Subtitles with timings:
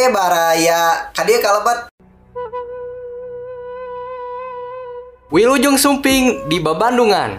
[0.00, 1.92] Eh baraya, kadia kalebat.
[5.28, 7.36] Wilujeng Sumping di Babandungan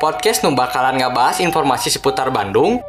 [0.00, 2.80] Podcast nu bakalan ngabahas informasi seputar Bandung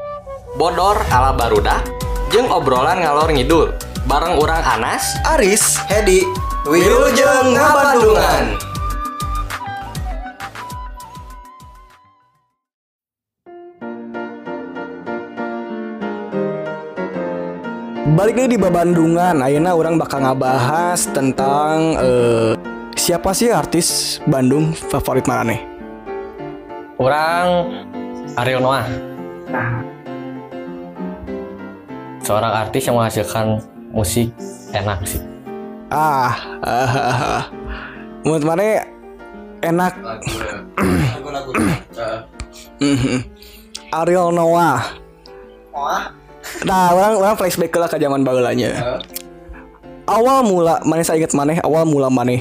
[0.56, 1.84] Bodor ala Baruda
[2.32, 3.76] Jeung obrolan ngalor ngidul
[4.08, 6.24] Bareng orang Anas Aris, Hedi,
[6.64, 8.71] Wilujeng Ngabandungan.
[18.02, 22.58] Balik lagi di Babandungan, ayeuna orang bakal ngabahas tentang eh,
[22.98, 25.62] siapa sih artis Bandung favorit marane?
[26.98, 27.70] Orang
[28.42, 28.90] Ariel Noah
[32.26, 33.62] Seorang artis yang menghasilkan
[33.94, 34.34] musik
[34.74, 35.22] enak sih
[35.94, 37.44] Ah, ah, ah, ah.
[38.26, 38.82] menurut mana
[39.62, 39.94] enak
[42.82, 43.22] Mhm.
[43.94, 44.82] Ariel Noah.
[46.62, 49.02] Nah, orang orang flashback lah ke zaman baheulanya.
[50.06, 52.38] Awal mula mana saya ingat mana awal mula mana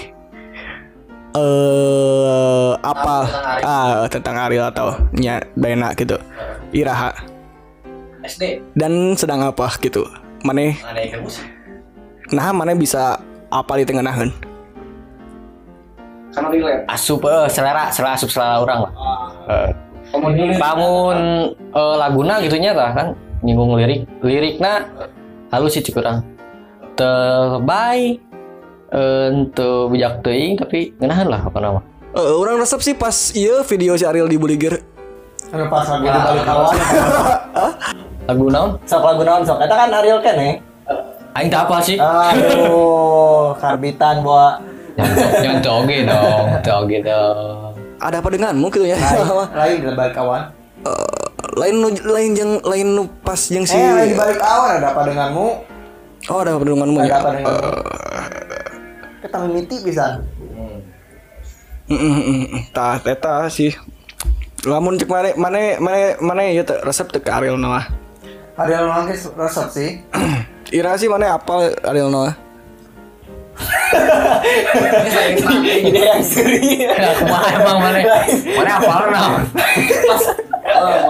[1.31, 3.17] eh apa?
[3.63, 6.19] Ah tentang Ariel atau nya Bena gitu.
[6.75, 7.15] Iraha.
[8.21, 10.05] SD dan sedang apa gitu.
[10.45, 10.77] Mana
[12.31, 13.19] nah mana bisa
[13.49, 14.29] apa di tengah nahan?
[16.87, 18.93] Asup eh, selera selera asup selera orang lah.
[19.49, 19.71] Eh,
[20.59, 21.19] Bangun
[21.55, 23.09] eh, laguna gitunya lah kan
[23.41, 24.87] nyinggung lirik liriknya
[25.49, 26.23] halus sih cik urang
[26.95, 28.21] tebay
[29.31, 31.81] untuk bijak teuing tapi ngenahan lah apa nama
[32.11, 34.83] Eh, orang resep sih pas iya video si Ariel di Buligir
[35.55, 36.75] Anu pas lagi di balik kawan.
[38.27, 39.63] lagu naon Sok lagu naon sok.
[39.63, 40.59] Eta kan Ariel kan eh.
[41.31, 44.59] aing tak apa sih Aduh, karbitan bawa
[44.99, 47.71] jangan toge dong toge dong
[48.03, 48.99] ada apa denganmu gitu ya
[49.55, 50.51] lain balik kawan.
[50.83, 54.89] Eh, lain nu lain yang lain nu pas yang si Eh, lain balik kawan ada
[54.91, 55.47] apa denganmu?
[56.29, 57.65] oh ada apa denganmu Ada ya apa denganmu?
[59.21, 60.07] Kita mimiti bisa.
[62.71, 63.75] Tah teta sih
[64.63, 67.89] lamun cek mana mana mana mana ya teh, resep teh ke Ariel Noah
[68.55, 69.91] Ariel Noah resep sih.
[70.77, 72.37] Ira sih mana apa Ariel Noah
[75.81, 76.81] Ide yang seri.
[76.81, 77.99] ya kumaha emang mana
[78.55, 79.43] mana apa naon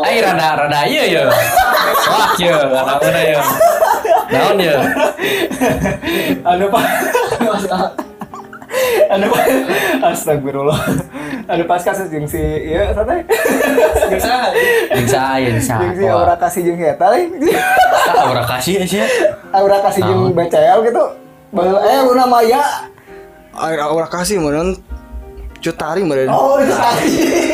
[0.04, 3.40] Ayo rada rada iya ya wah ya rada mana ya
[4.30, 4.76] naon ya
[6.40, 6.84] Anu pak.
[9.10, 9.42] Anu pak.
[10.14, 10.80] Astagfirullah.
[11.50, 13.26] Anu pas kasus jeung si ieu santai.
[14.08, 14.48] Jeung saha?
[14.94, 17.28] Jeung saya jeung saya Jeung si aura kasih jeung eta lain.
[18.16, 19.02] Aura kasih sih
[19.52, 21.04] Aura kasih jeung BCL gitu.
[21.58, 22.62] Eh Luna Maya.
[23.60, 24.72] air aura kasih mana
[25.60, 27.49] cutari mana Oh, itu kasih.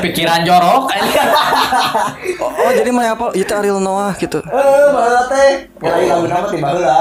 [0.00, 0.82] Pikiran jorok
[2.42, 5.50] oh, oh, jadi mana apa itu Ariel Noah gitu Eh, baheula teh.
[5.78, 7.00] Ngalih lagu nama ti baheula.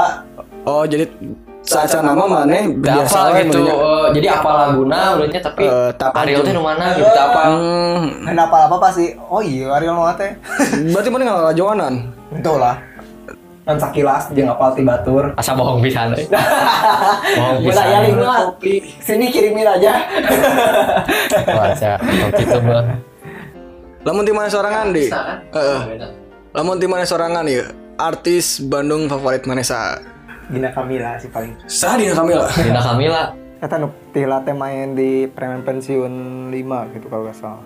[0.64, 1.06] oh jadi
[1.60, 3.76] saat nama mana biasa apa we gitu meunya.
[3.76, 8.56] eh, jadi apa laguna urutnya tapi Eh, tak Ariel teh mana gitu apa hmm, Kenapa
[8.66, 9.06] apa pasti?
[9.22, 10.32] Oh iya, Ariel Noah teh.
[10.90, 11.94] berarti mana nggak joanan
[12.32, 12.76] Itu lah.
[13.64, 15.36] Kan sakilas jeung apal ti batur.
[15.36, 16.26] asa bohong pisan euy.
[17.36, 18.38] bohong pisan ya Lingua.
[19.00, 19.94] Sini kirimin aja.
[21.60, 21.92] baca
[22.34, 22.84] gitu mah
[24.02, 25.82] lamun di mana sorangan di Heeh.
[26.56, 27.68] lamun di mana sorangan ya
[28.00, 30.00] artis Bandung favorit mana sa
[30.50, 31.54] Gina Kamila sih paling.
[31.70, 33.24] sah di Kamila Dina Kamila
[33.60, 37.60] Kata nu tila teh main di preman pensiun 5 gitu kalau gak salah.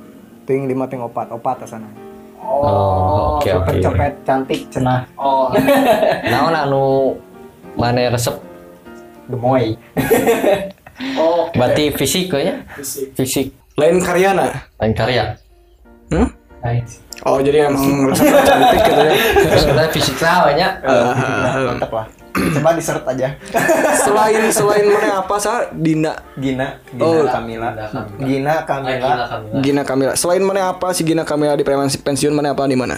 [0.49, 1.85] Ting 5 ting opat, opat sana.
[2.43, 3.79] Oh oke oke.
[3.79, 5.07] Copet cantik cenah.
[5.15, 5.49] oh.
[6.31, 7.15] Naon anu
[7.79, 8.35] mana resep?
[9.31, 9.79] Gemoy.
[11.57, 12.59] berarti fisik ya?
[13.15, 13.55] Fisik.
[13.79, 15.33] Lain karyana lain karya?
[16.11, 16.29] Hmm?
[17.23, 19.13] oh jadi emang resep cantik gitu ya.
[19.63, 20.71] Sebenarnya fisik lah banyak.
[21.71, 22.07] Mantap lah.
[22.33, 23.37] Coba di search aja.
[24.01, 25.69] selain selain mana apa sa?
[25.69, 26.17] Dina.
[26.33, 27.69] Gina, Gina Oh, Kamila.
[27.69, 29.09] Gina Gina Kamila.
[29.61, 30.11] Gina Kamila.
[30.17, 32.97] Selain mana apa si Gina Kamila di preman pensiun mana apa di mana?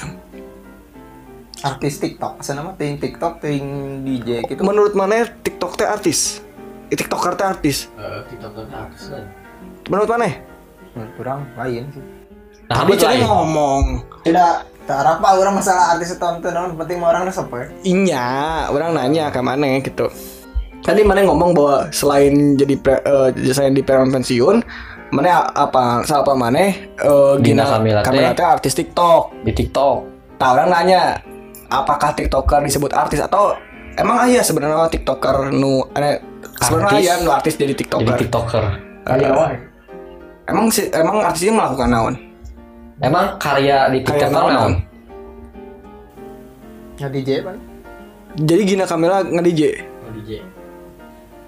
[1.60, 2.39] Artis TikTok.
[2.39, 3.63] Asa nama ting TikTok ting
[4.07, 4.63] DJ gitu.
[4.63, 6.39] menurut mana TikTok teh artis?
[6.88, 7.92] Eh, TikToker teh artis?
[9.92, 10.31] Menurut mana?
[11.19, 12.04] Kurang lain sih.
[12.65, 13.83] nah tadi ngomong.
[14.25, 14.54] Tidak
[14.86, 17.66] tak apa orang masalah artis tonton non penting mah orang resep ya.
[17.86, 18.28] Inya,
[18.70, 20.10] orang nanya ke mana gitu.
[20.86, 24.62] Tadi mana ngomong bahwa selain jadi pre, eh, selain di preman pensiun,
[25.10, 26.74] mana apa salah apa mana eh,
[27.42, 28.42] Gina Gina Kamila Kamila teh.
[28.42, 29.34] teh artis TikTok.
[29.42, 31.02] di TikTok Nah, orang nanya
[31.72, 33.56] apakah TikToker disebut artis atau
[33.96, 36.20] emang ayah sebenarnya TikToker nu ada
[36.60, 38.18] sebenarnya ayah nu artis jadi jadi TikToker.
[38.20, 38.64] TikToker
[39.06, 39.62] Kali awal.
[40.46, 42.16] Emang si emang artisnya melakukan naon?
[43.03, 44.00] Emang karya di
[44.31, 44.74] naon naon?
[46.95, 47.57] Ya DJ kan.
[48.39, 49.83] jadi Gina Kamila nge-DJ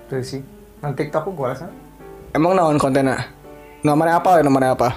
[0.08, 0.42] Itu sih.
[0.80, 1.68] Nang TikTok gua rasa.
[2.36, 3.28] emang naon kontennya?
[3.84, 4.44] Namanya apa ya?
[4.44, 4.90] Namanya apa?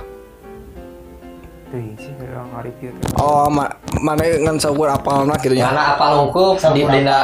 [1.70, 2.10] Tuh sih
[2.50, 2.90] hari itu.
[3.14, 3.70] oh ma
[4.02, 5.70] mana ngan saukur apa anak gitu ya?
[5.70, 7.18] Karena apa lungkup di dina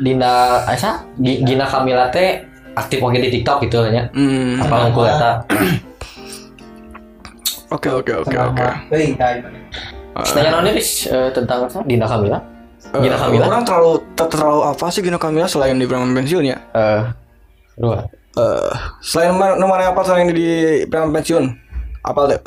[0.00, 0.32] dina
[0.64, 4.64] asa Gi- Gina Kamila teh aktif oke di TikTok gitu nya hmm.
[4.64, 5.30] Apa lungkup eta
[7.74, 8.66] oke oke oke oke.
[10.14, 11.82] Nanya bis eh, tentang apa?
[11.82, 12.38] Dina Kamila
[12.84, 16.44] Eh, Gina Kamila orang terlalu ter- terlalu apa sih Gina Kamila selain di Preman Pensiun
[16.44, 17.02] ya eh
[17.74, 18.06] dua.
[18.34, 20.46] Eh, selain ma- nomor apa selain di
[20.86, 21.50] Preman Pensiun?
[22.04, 22.38] Apa tuh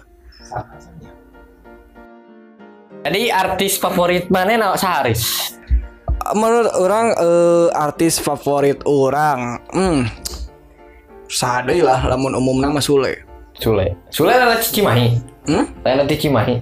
[3.04, 5.52] jadi artis favorit mana na Saharis?
[6.32, 10.08] Menurut orang eh, artis favorit orang hmm
[11.28, 13.27] sadai lah lamun umum nama Sule
[13.58, 15.08] Sule Sule adalah Cimahi.
[15.48, 15.66] Hmm?
[15.82, 16.56] lain nanti Cimahi.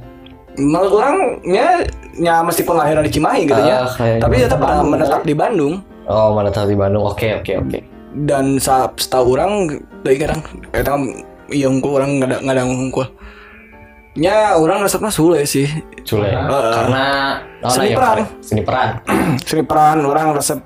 [0.56, 1.84] Menurut orang ya
[2.16, 3.84] ya meskipun lahir di Cimahi gitu ya.
[3.84, 5.84] Ah, kayak tapi tetap menetap di Bandung.
[6.08, 7.04] Oh mana tahu di Bandung.
[7.04, 7.80] Oke oke oke.
[8.26, 10.40] Dan sa setahu orang dari kadang
[10.72, 11.02] kadang
[11.52, 13.08] iya unggul orang nggak ada nggak ada unggul
[14.16, 15.68] ya orang resepnya Sule sih.
[16.08, 17.06] Sule karena
[17.62, 18.18] oh, Seni ya, peran.
[18.40, 18.90] seni peran.
[19.48, 20.60] Seni peran orang resep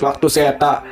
[0.00, 0.86] waktu saya tak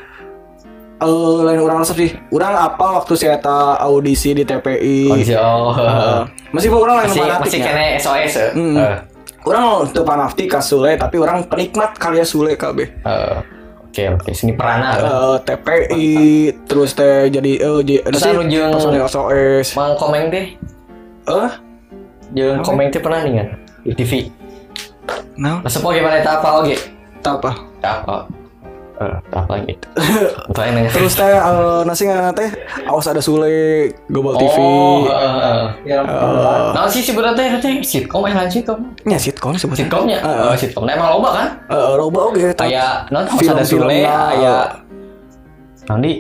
[1.01, 1.09] eh
[1.41, 2.11] lain orang resep sih.
[2.29, 6.21] Orang apa waktu saya tak audisi di TPI oh Eh,
[6.53, 8.77] meskipun orang lain masih fanatik masih kena SOS ya Hmm.
[8.77, 8.97] Eh,
[9.43, 13.37] orang tuh panafti ka Sule tapi orang penikmat karya Sule KB eh,
[13.83, 14.31] oke oke.
[14.31, 14.95] Seni peran ah.
[14.95, 16.09] Eh, TPI
[16.65, 20.53] terus teh jadi eh jadi Terus jeung- SOS Mang komeng teh?
[21.27, 21.51] Eh?
[22.31, 23.47] Jeung komeng teh pernah nih kan
[23.81, 24.13] di TV
[25.35, 25.97] nah Resep oke.
[25.97, 27.53] Mana tak apa.
[27.81, 28.40] Tak apa
[29.01, 29.17] eh
[30.45, 32.53] untuk yang nanya terus teh eh, nasi ngana teh?
[32.85, 36.05] Awas ada Sule Global TV oh heeh Ya,
[36.77, 38.77] nah sih sebenarnya teh teh sitkom eh lain sitkom
[39.09, 41.49] nya sitcom sebutnya sitkomnya eh sitkom nah, emang loba kan?
[41.73, 44.57] Eh, loba oke kayak non harus film ada Sule ya.
[45.89, 46.13] nanti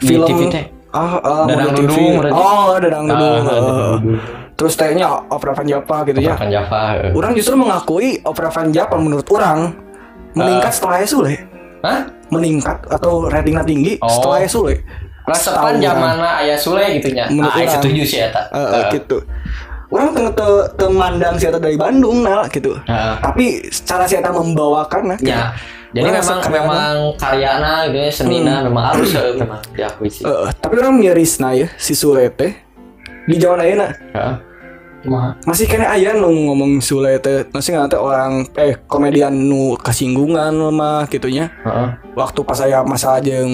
[0.00, 0.64] film TV teh.
[0.92, 1.92] ah Dadang TV.
[1.92, 3.60] Dudung oh dadang dudung Ah, eh.
[4.00, 4.16] Dudung.
[4.56, 6.40] terus tehnya opera Van Java gitu ya.
[6.40, 7.12] Kan Java eh.
[7.12, 9.76] orang justru mengakui opera Van Java menurut orang
[10.32, 11.51] meningkat setelah Sule
[11.82, 12.00] Hah?
[12.30, 14.08] meningkat atau ratingnya tinggi Oh.
[14.08, 14.80] setelah Sule
[15.22, 17.28] Resepan Setahu zaman ayah Sule gitu nya.
[17.28, 18.42] Menurut Ah, setuju sih eta.
[18.48, 19.18] Eh, eh, gitu
[19.88, 23.14] orang tengah te, temandang si Eta dari Bandung nah gitu Heeh.
[23.20, 25.52] tapi secara si Eta membawakan nah Ya.
[25.92, 28.72] Jadi Orang memang memang karyana gitu ya senina Hmm.
[28.72, 30.24] memang harus memang diakui sih.
[30.24, 32.56] Eh, tapi orang miris nah ya si Sule teh
[33.28, 34.34] di Jawa Ayeuna Heeh.
[35.42, 41.10] Masih kena aya nu ngomong Sule teh masih nggak orang eh komedian nu kesinggungan mah
[41.10, 41.50] gitunya.
[41.66, 41.88] Heeh.
[42.12, 43.50] waktu pas saya masa jeung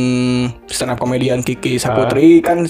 [0.68, 2.66] stand up komedian Kiki Saputri kan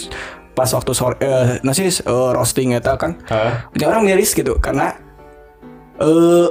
[0.55, 3.19] pas waktu sore eh, nasi eh, roasting eta kan.
[3.75, 4.95] Punya orang miris gitu karena
[5.99, 6.47] eh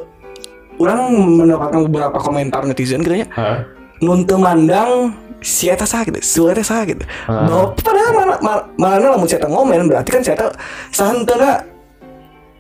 [0.78, 3.28] orang mendapatkan beberapa komentar netizen gitu ya.
[3.32, 3.60] Heeh.
[3.98, 5.10] nun mandang
[5.42, 7.02] si eta sah gitu teh sah gitu.
[7.26, 10.52] Bahwa padahal mana mana mana lamun si eta ngomen berarti kan si eta
[10.92, 11.77] sahantena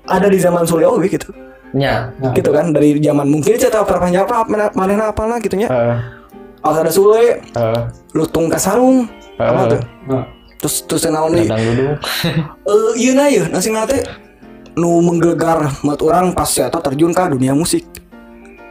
[0.07, 1.30] ada di zaman Sule oge gitu
[1.69, 2.15] Nya.
[2.31, 5.98] gitu kan dari zaman mungkin eta opera panjapa mana mana apa lah gitu nya Heeh.
[6.59, 7.81] Awas ada Sule Heeh.
[8.13, 9.06] lutung kasarung
[9.36, 9.69] apa Heeh.
[9.69, 9.81] tuh
[10.57, 11.94] terus terus naon dudung.
[12.65, 14.01] eh iya na ya nasi nate
[14.74, 17.84] nu menggelegar buat orang pas ya terjun ke dunia musik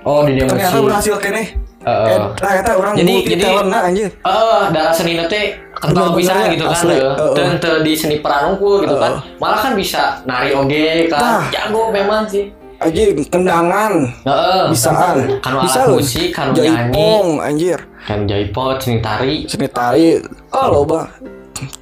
[0.02, 0.86] Oh, di dia ternyata musik.
[0.86, 1.42] berhasil kene
[1.82, 2.08] Heeh.
[2.08, 5.46] eh ternyata orang Jadi- multi jadi- talent nah anjir Eh, darah seni teh
[5.76, 6.72] kental bisa gitu kan.
[6.72, 6.94] asli.
[6.94, 7.02] eh.
[7.02, 7.34] Heeh.
[7.34, 9.12] Dan teu di seni peran unggul gitu kan.
[9.14, 9.36] Heeh.
[9.36, 11.20] Malah kan bisa nari oge kan.
[11.20, 11.44] Tah.
[11.50, 12.48] Jago memang sih.
[12.76, 14.62] anjir kendangan Heeh.
[14.68, 15.96] bisaan Kanu bisa loh.
[16.28, 16.60] kanu nyanyi.
[16.60, 19.34] jaipong anjir Kan jaipot, seni tari.
[19.44, 20.20] seni tari
[20.52, 21.08] oh loba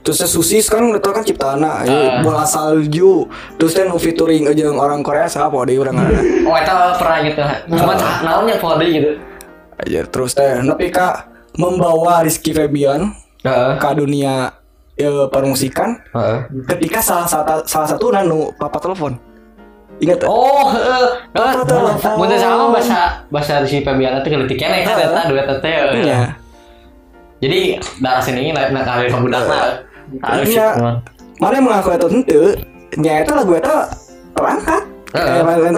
[0.01, 1.83] terus susis kan itu kan ciptana Ah.
[1.83, 3.27] ya, bola salju
[3.59, 6.15] terus nu featuring aja orang Korea siapa deh orang ada
[6.47, 7.43] Oh, eta pernah gitu.
[7.75, 9.11] Cuma naonnya pode gitu.
[9.77, 13.11] aja terus teh tapi kak membawa Rizky Febian
[13.45, 13.77] Heeh.
[13.77, 14.49] ke dunia
[14.95, 16.39] ya, permusikan Heeh.
[16.67, 19.15] ketika salah satu salah satu nanu papa telepon
[20.01, 20.25] ingat?
[20.25, 21.07] Oh, heeh.
[21.31, 21.87] Apa tuh?
[22.19, 25.71] Mun teu salah bahasa bahasa si Febiana teh leutik keneh kan eta duet teh.
[26.01, 26.35] Iya.
[27.39, 29.85] Jadi darah seni ini naik nak kali pembudakna.
[30.19, 30.69] Harus Iya.
[30.75, 30.99] memang.
[31.35, 32.41] mana mengaku itu tentu
[32.97, 33.75] nyata lagu itu
[34.33, 34.83] terangkat
[35.13, 35.75] lain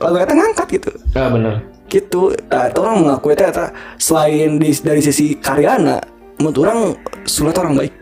[0.00, 1.54] lagu itu ngangkat gitu Ya bener.
[1.86, 6.00] gitu nah, itu orang mengaku itu eta selain di, dari sisi karyana
[6.36, 6.78] menurut orang
[7.24, 7.92] sulit orang baik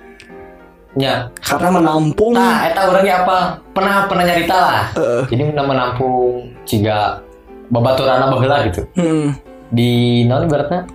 [0.95, 1.27] Ya.
[1.43, 3.39] karena menampung Nah, eta orangnya apa?
[3.75, 4.83] Pernah pernah nyarita lah.
[4.95, 5.23] Heeh.
[5.27, 7.19] Jadi pernah menampung ciga
[7.67, 8.87] babaturana baheula gitu.
[8.95, 9.35] hmm,
[9.75, 10.87] Di naon ibaratnya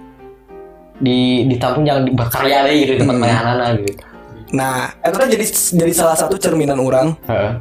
[0.99, 3.23] di ditampung yang berkarya deh gitu tempat Hmm.
[3.23, 3.91] mayanana gitu.
[4.49, 5.45] nah itu kan jadi
[5.79, 7.51] jadi salah satu cerminan orang Heeh.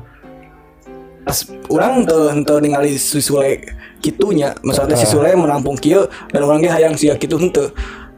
[1.23, 3.61] As, orang tuh tuh ningali si Sule
[4.01, 7.69] gitunya maksudnya si Sule menampung kieu dan orang ge hayang sia kitu henteu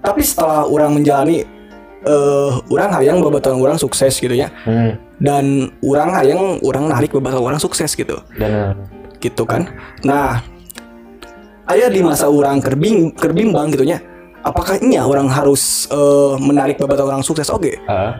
[0.00, 1.44] tapi setelah orang menjalani
[2.00, 4.48] eh orang hayang babaturan orang sukses gitu ya.
[4.64, 4.96] Hmm.
[5.20, 8.16] dan orang hayang orang narik babaturan orang sukses gitu.
[8.40, 8.72] Dan
[9.20, 9.68] gitu kan.
[10.00, 10.40] Nah
[11.68, 14.00] ayah di masa orang kerbing kerbimbang gitu nya
[14.40, 17.52] apakah nya orang harus eh, menarik babaturan orang sukses?
[17.52, 17.76] Oke.
[17.76, 18.10] Eh,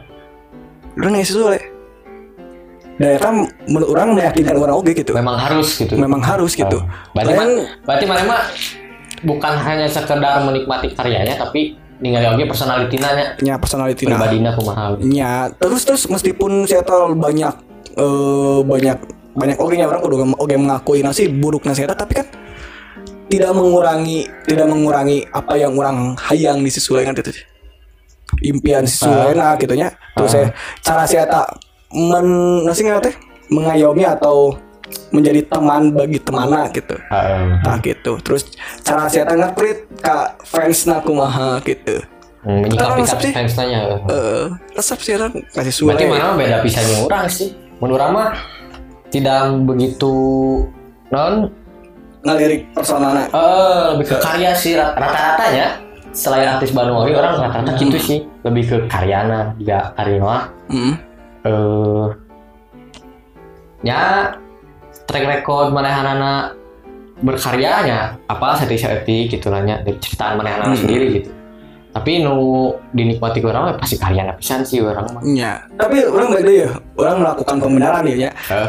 [1.01, 1.63] orang nggak
[3.01, 3.33] dan eta
[3.65, 5.17] menurut orang meyakinkan orang oke gitu.
[5.17, 5.97] Memang harus gitu.
[5.97, 6.85] memang harus gitu.
[7.17, 7.53] Berarti mah, Lain,
[7.89, 8.43] berarti mana mah
[9.25, 14.97] bukan hanya sekedar menikmati karyanya tapi ningali oge personality nya nya personality nah pribadina kumaha.
[15.05, 17.55] nya terus terus meskipun saya tahu banyak
[18.01, 18.99] eh, banyak
[19.37, 22.27] banyak oke nya orang kudu oke mengakui nasi buruk nasi tapi kan
[23.31, 27.31] tidak mengurangi tidak mengurangi apa yang orang hayang di sesuai kan itu
[28.43, 30.49] impian si Sulena gitu nya terus saya
[30.81, 31.47] cara saya tak
[31.95, 32.27] men
[32.65, 33.15] nasi teh?
[33.51, 34.55] Mengayomi atau
[35.11, 36.95] menjadi teman bagi temana gitu.
[36.97, 37.63] Heeh.
[37.63, 38.19] nah gitu.
[38.23, 38.43] Terus
[38.83, 40.17] cara saya tak nge-treat ke
[40.47, 42.03] fans kumaha gitu.
[42.41, 44.01] Hmm, menyikapi Resep fans tanya.
[44.09, 47.53] eh resep sih orang kasih Sule Berarti mana beda pisannya orang sih.
[47.85, 48.33] Menurut mah
[49.13, 50.15] tidak begitu
[51.13, 51.53] non?
[52.21, 54.73] Ngelirik personalnya eh lebih ke karya sih.
[54.77, 55.85] Rat- rata-ratanya
[56.17, 58.19] selain artis Bandung oge orang rata-rata gitu sih.
[58.41, 60.21] Lebih ke karyana juga karya
[60.73, 60.95] Mm.
[61.45, 62.07] eh
[63.81, 64.33] ya
[65.11, 66.55] track record manehanana
[67.19, 70.79] berkaryanya apa setik-setik gitu lah nya dari ceritaan manehanana Hmm.
[70.79, 71.31] sendiri gitu
[71.91, 72.39] tapi nu
[72.95, 76.71] dinikmati orang mah pasti karyana pisan sih orang mah Ya, tapi orang baik deh ya,
[76.95, 78.17] orang melakukan pembenaran ya.
[78.17, 78.33] ya.
[78.49, 78.69] Eh,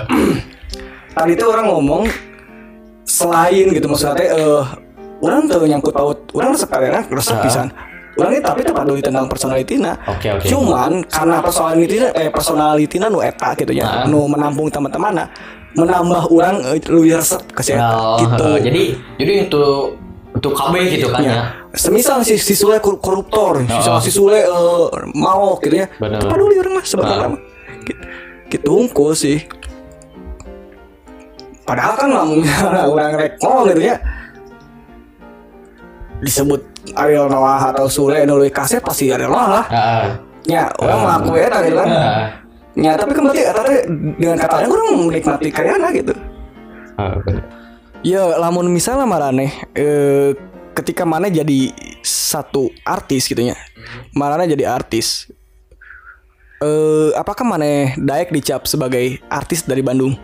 [1.14, 2.10] Tadi itu orang ngomong
[3.04, 4.64] selain gitu maksudnya teh, eh
[5.22, 7.44] orang tuh nyangkut paut, orang resep karena resep Ah.
[7.44, 7.68] pisan.
[8.12, 9.96] Orang ini tapi tempat dulu tentang personality nah.
[10.04, 14.04] oke oke Cuman karena personality eh personality nu eta gitu ya, Ah.
[14.04, 15.28] nu menampung teman-teman nah,
[15.72, 18.46] menambah orang lebih resep ke saya Oh, gitu.
[18.46, 18.84] eh, jadi
[19.18, 19.96] jadi untuk
[20.32, 21.44] untuk KB gitu kan ya, Ya.
[21.72, 24.00] Semisal si, si Sule kor- koruptor, si, Oh.
[24.00, 25.88] si Sule eh, mau gitu ya.
[25.96, 26.20] Bener.
[26.20, 27.32] Apa dulu orang mah sebenarnya Ah.
[27.32, 27.42] mah.
[27.82, 28.02] Gitu,
[28.50, 29.40] gitu unggul sih.
[31.62, 32.44] Padahal kan lamun
[32.92, 33.96] orang rek gitu ya.
[36.22, 36.62] Disebut
[36.94, 39.66] Ariel Noah atau Sule nu leuwih kasep pasti Ariel Noah lah.
[39.68, 40.06] Heeh.
[40.50, 41.90] Ya, orang mengaku eta gitu kan.
[42.72, 43.78] Ya, tapi kan berarti teh
[44.16, 46.14] dengan katanya orang menikmati karyana gitu.
[46.96, 47.44] Heeh, bener.
[48.02, 50.32] Ya, lamun misalnya marane eh,
[50.72, 53.60] ketika mana jadi satu artis gitu ya.
[54.16, 55.28] Marane jadi artis.
[56.62, 60.16] Eh, apakah mana Daek dicap sebagai artis dari Bandung?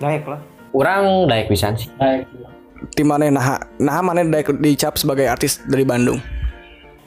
[0.00, 0.40] naik lah
[0.72, 1.92] Orang daek pisan sih.
[2.96, 6.22] Tim mana nah nah mana Daek dicap sebagai artis dari Bandung?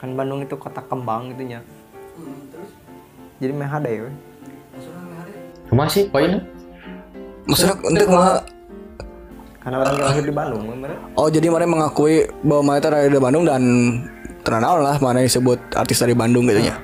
[0.03, 1.63] kan Bandung itu kota kembang gitu nya
[3.39, 4.12] jadi meh ya we.
[5.74, 6.38] Cuma sih poinnya.
[7.50, 8.46] Maksudnya untuk mah
[9.63, 13.15] karena orang yang lahir di Bandung bener Oh jadi mana mengakui bahwa mana itu dari
[13.15, 13.63] Bandung dan
[14.44, 16.75] terkenal lah mana disebut artis dari Bandung gitu ya.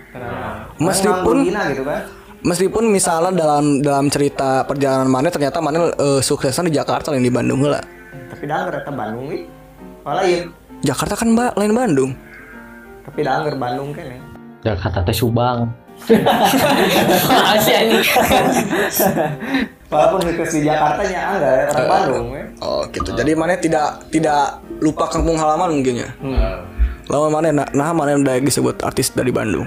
[0.80, 2.02] Meskipun- Gina gitu kan
[2.40, 7.30] Meskipun misalnya dalam dalam cerita perjalanan mana ternyata mana eh, suksesan di Jakarta lain di
[7.30, 7.84] Bandung lah.
[8.32, 9.44] tapi dah kereta Bandung nih
[10.08, 10.42] oh lain
[10.80, 12.12] Jakarta kan mbak lain Bandung.
[13.04, 14.20] tapi dah Bandung kan ya
[14.72, 15.68] Jakarta teh Subang.
[16.08, 18.00] Masih ini.
[19.90, 23.10] walaupun sukses di Jakarta nya enggak orang Bandung ya Oh gitu.
[23.16, 26.10] Jadi mana tidak tidak lupa kampung halaman mungkin ya.
[27.10, 29.66] Lawan mana nah, nah mana yang udah disebut artis dari Bandung.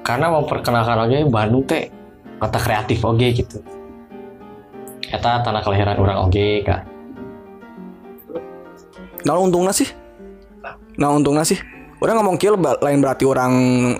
[0.00, 1.92] Karena memperkenalkan oge Bandung teh
[2.40, 3.60] kota kreatif oge gitu.
[5.12, 6.88] Eta tanah kelahiran orang oge kan.
[9.26, 9.90] Nah untungnya sih.
[10.96, 11.58] Nah untungnya sih.
[11.98, 13.52] Orang ngomong kill ba- lain berarti orang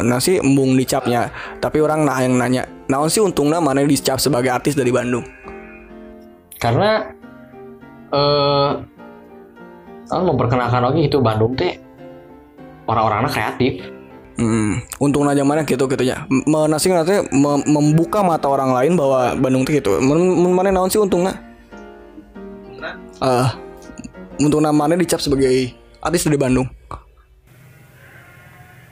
[0.06, 4.78] nasi embung dicapnya, tapi orang nah yang nanya, naon sih untungnya mana dicap sebagai artis
[4.78, 5.26] dari Bandung?
[6.62, 7.02] Karena
[8.14, 8.70] eh
[10.08, 11.74] kan memperkenalkan oge itu Bandung teh
[12.86, 13.82] orang-orangnya kreatif.
[14.38, 16.22] Hmm, untung aja mana gitu gitu ya.
[16.30, 19.98] Menasi nanti mem- membuka mata orang lain bahwa Bandung tuh gitu.
[19.98, 21.34] Men, mana naon sih untungnya?
[23.18, 23.48] Eh,
[24.38, 26.77] untung mana dicap sebagai artis dari Bandung.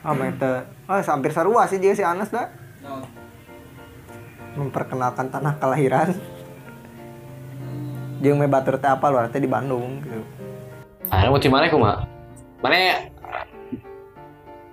[0.07, 2.47] Ah mete ah hampir sarua sih dia si Anas dah
[4.55, 6.15] memperkenalkan tanah kelahiran
[8.23, 10.23] jeung me batur teh apa luar teh di Bandung gitu
[11.07, 11.97] Akhirnya mau mana kumaha?
[12.59, 12.79] Mana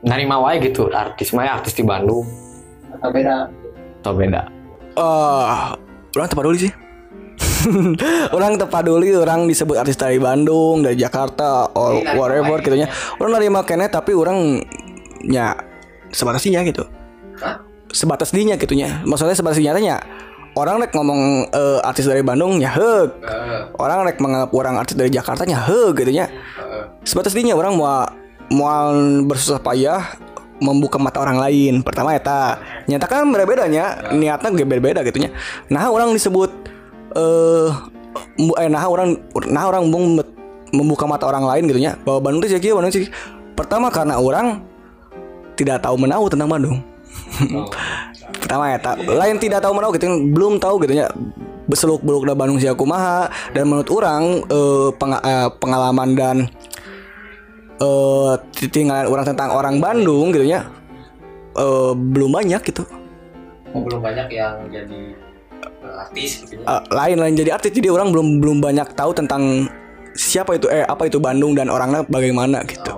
[0.03, 2.27] narima wae gitu artis mah artis di Bandung
[2.91, 3.47] atau beda
[4.03, 4.43] atau beda.
[4.99, 5.47] Eh,
[6.19, 6.73] orang tepat dulu sih.
[8.37, 12.91] orang tepat dulu orang disebut artis dari Bandung, dari Jakarta, or whatever gitu nya.
[13.23, 14.61] Orang nerima kene tapi orang
[15.29, 15.57] ya
[16.13, 16.85] sebatas dinya gitu.
[17.95, 19.03] Sebatas dinya gitu nya.
[19.07, 19.97] Maksudnya sebatas dinya tanya
[20.55, 23.23] orang rek ngomong eh, artis dari Bandung ya heuk.
[23.79, 26.31] Orang rek menganggap orang artis dari Jakarta nya heuk gitu nya.
[27.05, 28.07] Sebatas dinya orang mau
[28.53, 28.93] mau
[29.25, 30.03] bersusah payah
[30.63, 31.83] membuka mata orang lain.
[31.83, 35.31] Pertama eta nyatakan berbedanya niatnya gak beda-beda gitu nya.
[35.71, 36.51] Nah orang disebut
[37.15, 37.71] eh
[38.39, 39.19] mu- eh nah orang
[39.51, 40.33] nah orang mem-
[40.75, 43.07] membuka mata orang lain gitu nya bahwa Bandung itu sih kieu, Bandung sih.
[43.55, 44.67] Pertama karena orang
[45.55, 46.79] tidak tahu menahu tentang Bandung.
[48.43, 51.09] Pertama ya, tak lain tidak tahu menahu gitu, belum tahu gitu ya
[51.73, 56.37] seluk beluk da Bandung sia kumaha dan menurut orang eh, penga- eh, pengalaman dan
[57.81, 58.33] eh
[58.69, 60.69] tinggalan orang tentang orang Bandung gitu ya
[61.57, 62.85] eh, belum banyak gitu.
[63.73, 65.01] Oh, belum banyak yang jadi
[65.65, 66.61] eh, artis gitu.
[66.61, 69.65] Eh, lain lain jadi artis jadi orang belum belum banyak tahu tentang
[70.15, 72.93] siapa itu eh apa itu Bandung dan orangnya bagaimana gitu.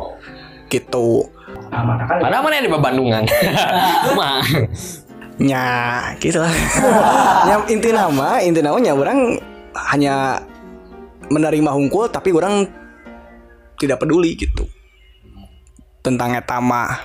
[0.66, 1.30] Gitu.
[1.84, 3.22] Padahal mana di Bandungan.
[4.18, 4.42] Mah.
[5.36, 5.68] Ya,
[6.16, 6.48] gitu lah.
[7.44, 9.36] yang inti nama, inti namanya orang
[9.92, 10.40] hanya
[11.28, 12.64] menerima hungkul tapi orang
[13.76, 14.64] tidak peduli gitu.
[16.00, 17.04] Tentang etama.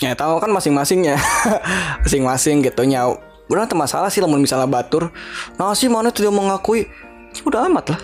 [0.00, 1.20] Ya tahu kan masing-masingnya.
[2.06, 3.04] Masing-masing gitu nya.
[3.50, 5.12] Orang tuh masalah sih lamun misalnya batur.
[5.60, 6.88] Nah sih mana tidak mengakui.
[7.36, 8.00] Ya udah amat lah.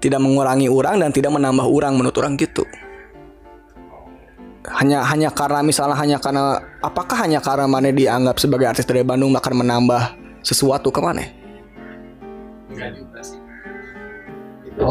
[0.00, 2.64] Tidak mengurangi orang dan tidak menambah orang menurut orang gitu
[4.68, 9.32] hanya hanya karena misalnya hanya karena apakah hanya karena mana dianggap sebagai artis dari Bandung
[9.32, 10.02] akan menambah
[10.44, 11.24] sesuatu ke mana?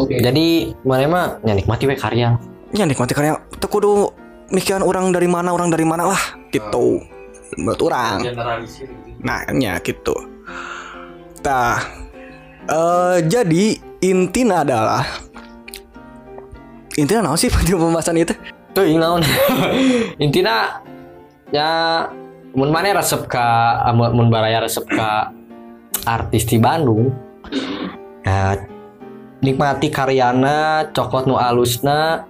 [0.09, 2.33] Jadi mana mah ya nikmati we karya.
[2.73, 4.09] Ya nikmati karya teu kudu
[4.49, 7.01] mikiran orang dari mana orang dari mana lah gitu
[7.57, 8.25] menurut orang.
[9.21, 10.13] Nah, nya gitu.
[11.45, 11.77] Nah,
[12.69, 15.03] eh jadi intinya adalah
[16.95, 18.35] intinya naon sih pada pembahasan itu?
[18.75, 19.23] Tuh naon.
[20.23, 20.83] Intina
[21.49, 22.05] ya
[22.53, 25.31] mun mana resep ka mun mun baraya resep ka
[26.07, 27.11] artis di Bandung.
[28.23, 28.59] Ya
[29.39, 32.27] nikmati karyana, cokot nu alusna,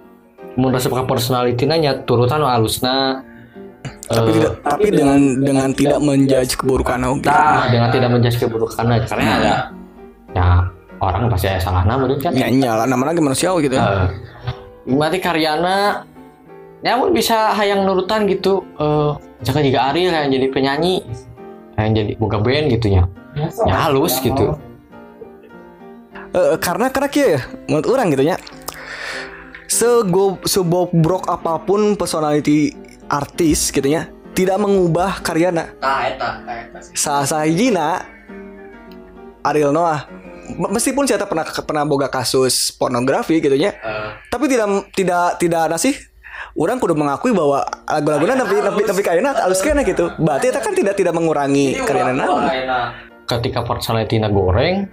[0.54, 3.26] mun resep ka personalitina nya turutan nu alusna.
[4.10, 6.98] Tapi Eh, tidak tapi dengan dengan tidak menjudge keburukan.
[6.98, 9.54] Nah, dengan tidak menjudge keburukannya karena ada
[10.30, 10.48] ya
[11.00, 12.32] orang pasti ada salah nama kan.
[12.36, 12.84] Ya nyala.
[12.84, 13.76] Nama lagi manusiawi gitu.
[13.80, 14.08] Eh,
[14.86, 16.04] nikmati karyana
[16.84, 18.62] ya mun bisa hayang nurutan gitu.
[18.76, 20.94] Eh jangan juga Ariel yang jadi penyanyi
[21.80, 23.02] yang jadi boga band gitu ya.
[23.64, 24.54] Ya halus gitu.
[26.30, 28.36] Eh, karena karena kia ya menurut orang gitu ya.
[29.70, 32.74] Sego sebobrok apa pun personality
[33.06, 35.72] artis gitu ya tidak mengubah karyana.
[35.78, 38.02] Nah eta eta sah sahijina
[39.40, 40.04] Ariel Noah
[40.56, 43.74] meskipun saya pernah pernah boga kasus pornografi gitu ya
[44.28, 45.96] tapi tidak tidak tidak ada sih.
[46.56, 50.10] Orang kudu mengakui bahwa lagu-lagunya tapi tapi tapi kayaknya halus kena gitu.
[50.18, 52.42] Berarti itu kan tidak tidak mengurangi karyana naon
[53.30, 54.90] ketika personality na goreng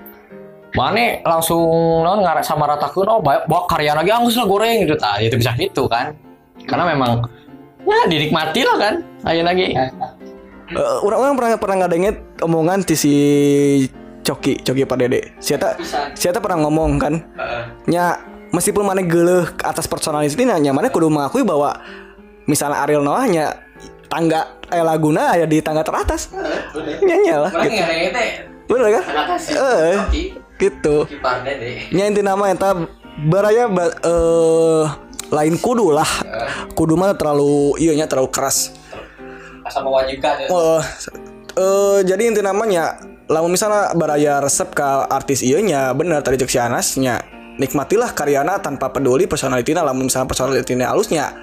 [0.75, 1.65] Mane langsung
[2.05, 4.85] non ngarak sama ratakeun oh bawa, bawa karya lagi anggus lah goreng.
[4.85, 4.93] Gitu.
[4.99, 6.13] Tah itu bisa gitu kan.
[6.69, 7.25] Karena memang
[7.87, 8.93] ya dinikmati lah kan.
[9.25, 9.73] Ayo lagi.
[9.73, 13.15] Eh, orang orang pernah pernah ngadengin omongan ti si
[14.27, 15.21] Coki Coki Pak Dede.
[15.39, 15.79] Siapa
[16.11, 17.13] siapa pernah ngomong kan
[17.87, 18.19] nya
[18.51, 21.79] meskipun mana geleh ke atas personalis ini nya mana kudu mengakui bahwa
[22.43, 23.55] misalnya Ariel Noah nya
[24.11, 26.31] tangga eh laguna ya di tangga teratas.
[27.03, 27.51] Nya lah.
[27.55, 27.83] Gitu.
[28.67, 29.03] bener kan?
[29.47, 29.95] Eh
[30.59, 31.07] gitu.
[31.95, 32.75] Nya inti nama eta
[33.27, 34.83] baraya ba- eh
[35.31, 36.07] lain kudu lah.
[36.75, 38.75] Kudu mah terlalu iya nya terlalu keras.
[39.63, 40.47] Asa mewajibkan ya.
[40.51, 40.79] Oh,
[41.59, 46.51] eh jadi inti namanya lamun misalnya baraya resep ke artis iya nya bener tadi cek
[46.51, 47.19] si Anas nya
[47.57, 51.33] nikmatilah karyana tanpa peduli personalitinya lamun misalnya personalitinya halusnya.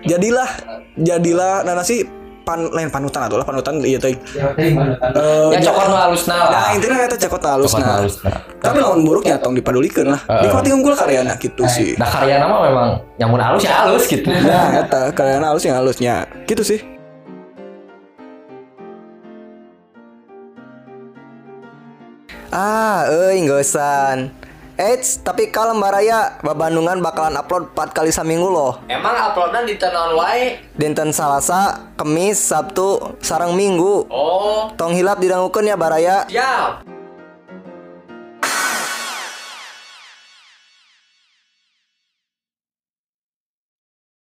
[0.00, 0.48] Jadilah
[0.96, 2.08] jadilah nah sih
[2.40, 4.16] pan lain panutan atau lah panutan iya teh.
[4.16, 6.48] Eh, ya cokot nu halusna lah.
[6.48, 7.40] Nah intinya eta halus Cokot
[7.84, 8.30] nah halusna.
[8.60, 10.20] tapi lamun buruknya tong dipedulikeun lah.
[10.24, 12.00] Nikmati unggul karyana gitu sih.
[12.00, 12.88] Nah karya nama memang
[13.20, 14.24] yang mun halus ya halus gitu.
[14.24, 16.24] nah eta karyana halus yang halusnya.
[16.48, 16.80] Gitu sih
[22.50, 24.34] Ah, euy gosan.
[24.74, 28.80] Eits, tapi kalau Mbak Raya, Babandungan bakalan upload 4 kali seminggu loh.
[28.88, 30.56] Emang uploadnya di tenon wae?
[30.72, 34.08] Dinten Salasa, Kemis, Sabtu, sarang Minggu.
[34.08, 36.24] Oh, Tong hilap didangukeun ya Baraya.
[36.26, 36.82] siap.